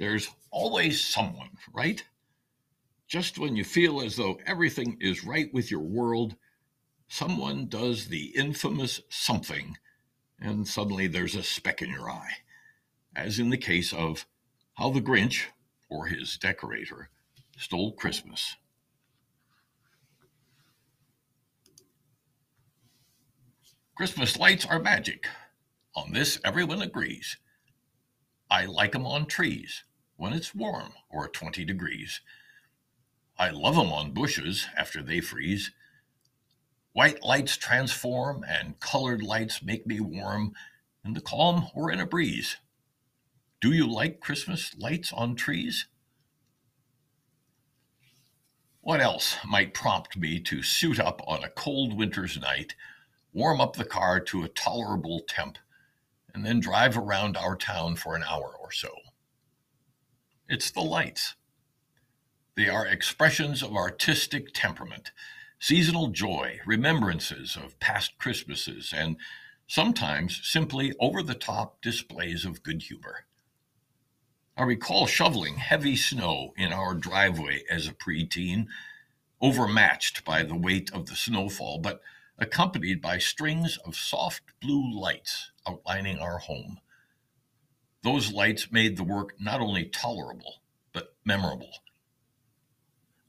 [0.00, 2.02] There's always someone, right?
[3.06, 6.36] Just when you feel as though everything is right with your world,
[7.06, 9.76] someone does the infamous something,
[10.40, 12.30] and suddenly there's a speck in your eye,
[13.14, 14.24] as in the case of
[14.72, 15.48] How the Grinch,
[15.90, 17.10] or his decorator,
[17.58, 18.56] Stole Christmas.
[23.94, 25.26] Christmas lights are magic.
[25.94, 27.36] On this, everyone agrees.
[28.50, 29.84] I like 'em on trees
[30.20, 32.20] when it's warm or 20 degrees.
[33.38, 35.70] I love 'em on bushes after they freeze.
[36.92, 40.54] White lights transform and colored lights make me warm
[41.02, 42.58] in the calm or in a breeze.
[43.62, 45.86] Do you like Christmas lights on trees?
[48.82, 52.74] What else might prompt me to suit up on a cold winter's night,
[53.32, 55.56] warm up the car to a tolerable temp,
[56.34, 58.94] and then drive around our town for an hour or so?
[60.50, 61.36] It's the lights.
[62.56, 65.12] They are expressions of artistic temperament,
[65.60, 69.16] seasonal joy, remembrances of past Christmases, and
[69.68, 73.26] sometimes simply over the top displays of good humor.
[74.56, 78.66] I recall shoveling heavy snow in our driveway as a preteen,
[79.40, 82.00] overmatched by the weight of the snowfall, but
[82.40, 86.80] accompanied by strings of soft blue lights outlining our home.
[88.02, 90.62] Those lights made the work not only tolerable,
[90.92, 91.70] but memorable.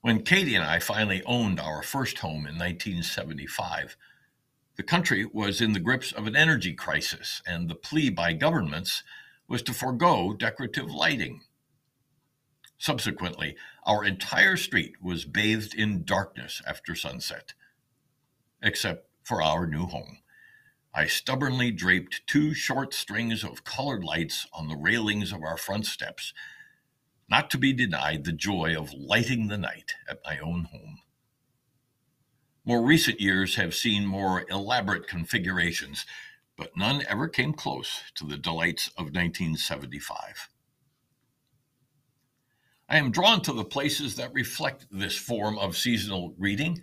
[0.00, 3.96] When Katie and I finally owned our first home in 1975,
[4.76, 9.02] the country was in the grips of an energy crisis, and the plea by governments
[9.48, 11.42] was to forego decorative lighting.
[12.78, 17.54] Subsequently, our entire street was bathed in darkness after sunset,
[18.62, 20.18] except for our new home.
[20.96, 25.84] I stubbornly draped two short strings of colored lights on the railings of our front
[25.84, 26.32] steps,
[27.28, 31.00] not to be denied the joy of lighting the night at my own home.
[32.64, 36.06] More recent years have seen more elaborate configurations,
[36.56, 40.48] but none ever came close to the delights of 1975.
[42.88, 46.82] I am drawn to the places that reflect this form of seasonal greeting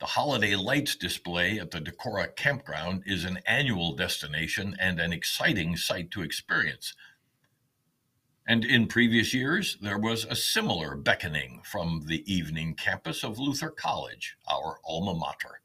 [0.00, 5.76] the holiday lights display at the Decorah campground is an annual destination and an exciting
[5.76, 6.94] sight to experience.
[8.46, 13.70] And in previous years, there was a similar beckoning from the evening campus of Luther
[13.70, 15.60] College, our alma mater.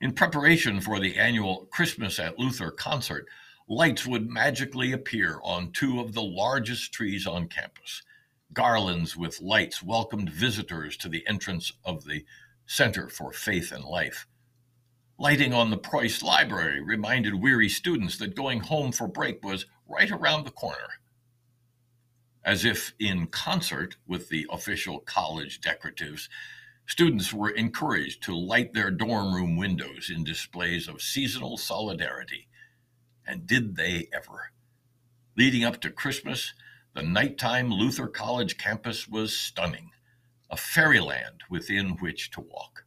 [0.00, 3.26] In preparation for the annual Christmas at Luther concert,
[3.68, 8.02] lights would magically appear on two of the largest trees on campus.
[8.52, 12.24] Garlands with lights welcomed visitors to the entrance of the
[12.66, 14.26] Center for Faith and Life.
[15.18, 20.10] Lighting on the Preus Library reminded weary students that going home for break was right
[20.10, 20.98] around the corner.
[22.44, 26.28] As if in concert with the official college decoratives,
[26.86, 32.48] students were encouraged to light their dorm room windows in displays of seasonal solidarity.
[33.26, 34.52] And did they ever?
[35.36, 36.54] Leading up to Christmas,
[36.94, 39.90] the nighttime Luther College campus was stunning
[40.50, 42.84] a fairyland within which to walk.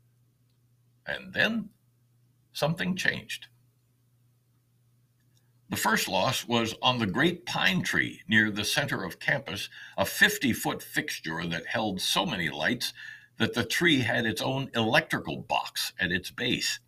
[1.05, 1.69] And then
[2.53, 3.47] something changed.
[5.69, 10.05] The first loss was on the great pine tree near the center of campus, a
[10.05, 12.93] 50 foot fixture that held so many lights
[13.37, 16.79] that the tree had its own electrical box at its base.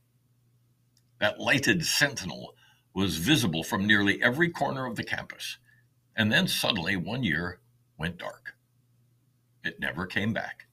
[1.20, 2.56] That lighted sentinel
[2.94, 5.58] was visible from nearly every corner of the campus,
[6.16, 7.60] and then suddenly one year
[7.98, 8.56] went dark.
[9.64, 10.68] It never came back.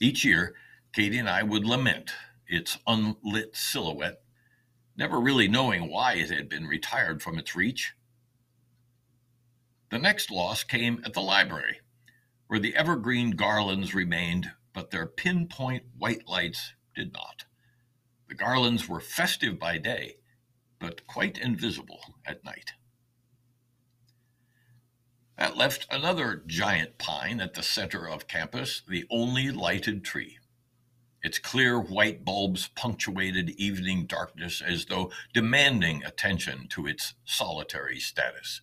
[0.00, 0.54] Each year,
[0.92, 2.12] Katie and I would lament
[2.46, 4.22] its unlit silhouette,
[4.96, 7.94] never really knowing why it had been retired from its reach.
[9.90, 11.80] The next loss came at the library,
[12.46, 17.44] where the evergreen garlands remained, but their pinpoint white lights did not.
[18.28, 20.16] The garlands were festive by day,
[20.78, 22.72] but quite invisible at night.
[25.40, 30.38] That left another giant pine at the center of campus, the only lighted tree.
[31.22, 38.60] Its clear white bulbs punctuated evening darkness as though demanding attention to its solitary status.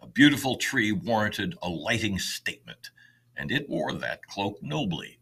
[0.00, 2.90] A beautiful tree warranted a lighting statement,
[3.36, 5.18] and it wore that cloak nobly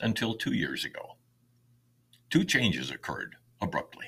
[0.00, 1.18] until two years ago.
[2.30, 4.06] Two changes occurred abruptly.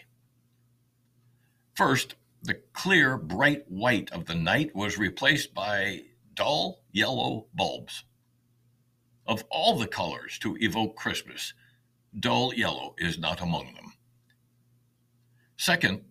[1.75, 6.03] First, the clear, bright white of the night was replaced by
[6.35, 8.05] dull yellow bulbs.
[9.27, 11.55] Of all the colors to evoke Christmas,
[12.19, 13.95] dull yellow is not among them.
[15.57, 16.05] Second,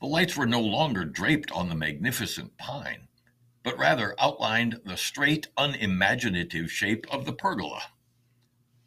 [0.00, 3.08] the lights were no longer draped on the magnificent pine,
[3.62, 7.82] but rather outlined the straight, unimaginative shape of the pergola.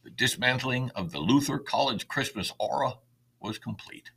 [0.03, 2.93] The dismantling of the Luther College Christmas aura
[3.39, 4.11] was complete.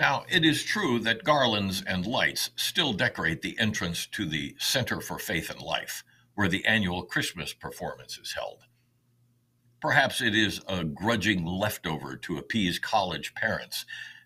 [0.00, 5.02] Now, it is true that garlands and lights still decorate the entrance to the Center
[5.02, 6.04] for Faith and Life,
[6.34, 8.62] where the annual Christmas performance is held.
[9.78, 13.84] Perhaps it is a grudging leftover to appease college parents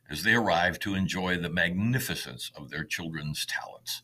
[0.08, 4.02] as they arrive to enjoy the magnificence of their children's talents.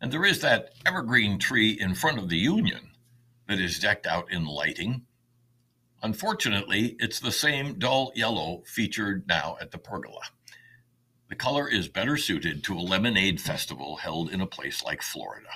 [0.00, 2.90] And there is that evergreen tree in front of the Union
[3.46, 5.06] that is decked out in lighting.
[6.02, 10.22] Unfortunately, it's the same dull yellow featured now at the pergola.
[11.28, 15.48] The color is better suited to a lemonade festival held in a place like Florida.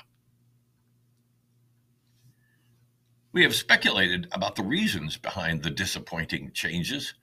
[3.33, 7.15] We have speculated about the reasons behind the disappointing changes.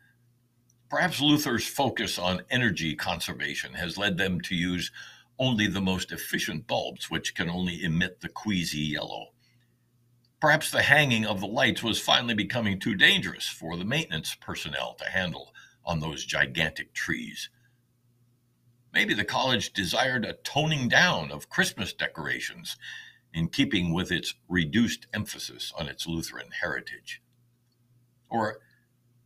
[0.89, 4.91] Perhaps Luther's focus on energy conservation has led them to use
[5.37, 9.33] only the most efficient bulbs, which can only emit the queasy yellow.
[10.39, 14.93] Perhaps the hanging of the lights was finally becoming too dangerous for the maintenance personnel
[14.95, 15.53] to handle
[15.83, 17.49] on those gigantic trees.
[18.93, 22.77] Maybe the college desired a toning down of Christmas decorations
[23.33, 27.21] in keeping with its reduced emphasis on its Lutheran heritage.
[28.29, 28.59] Or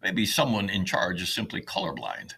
[0.01, 2.33] maybe someone in charge is simply colorblind.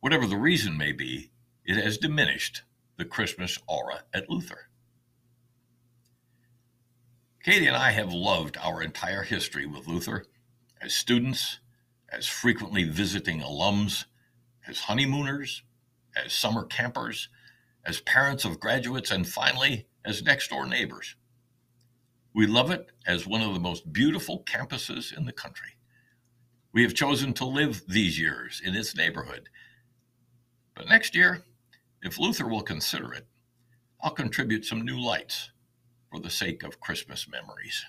[0.00, 1.30] Whatever the reason may be,
[1.64, 2.62] it has diminished
[2.96, 4.68] the Christmas aura at Luther.
[7.44, 10.24] Katie and I have loved our entire history with Luther
[10.80, 11.58] as students,
[12.08, 14.06] as frequently visiting alums,
[14.66, 15.62] as honeymooners,
[16.16, 17.28] as summer campers,
[17.84, 21.16] as parents of graduates, and finally, as next door neighbors.
[22.32, 25.76] We love it as one of the most beautiful campuses in the country.
[26.72, 29.50] We have chosen to live these years in its neighborhood.
[30.74, 31.42] But next year,
[32.02, 33.26] if Luther will consider it,
[34.00, 35.50] I'll contribute some new lights
[36.14, 37.84] for the sake of Christmas memories.